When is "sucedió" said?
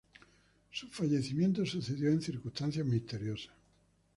1.63-2.09